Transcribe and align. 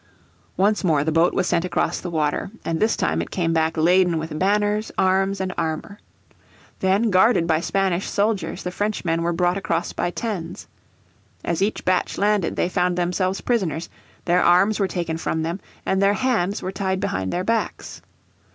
Once 0.57 0.83
more 0.83 1.03
the 1.03 1.11
boat 1.11 1.31
was 1.31 1.45
sent 1.45 1.63
across 1.63 1.99
the 2.01 2.09
water, 2.09 2.49
and 2.65 2.79
this 2.79 2.95
time 2.97 3.21
it 3.21 3.29
came 3.29 3.53
back 3.53 3.77
laden 3.77 4.17
with 4.17 4.39
banners, 4.39 4.91
arms 4.97 5.39
and 5.39 5.53
armour. 5.59 5.99
Then 6.79 7.11
guarded 7.11 7.45
by 7.45 7.59
Spanish 7.59 8.09
soldiers 8.09 8.63
the 8.63 8.71
Frenchmen 8.71 9.21
were 9.21 9.31
brought 9.31 9.57
across 9.59 9.93
by 9.93 10.09
tons. 10.09 10.67
As 11.45 11.61
each 11.61 11.85
batch 11.85 12.17
landed 12.17 12.55
they 12.55 12.67
found 12.67 12.97
themselves 12.97 13.41
prisoners; 13.41 13.89
their 14.25 14.41
arms 14.41 14.79
were 14.79 14.87
taken 14.87 15.17
from 15.17 15.43
them 15.43 15.59
and 15.85 16.01
their 16.01 16.13
hands 16.15 16.63
were 16.63 16.71
tied 16.71 16.99
behind 16.99 17.31
their 17.31 17.43
backs. 17.43 18.01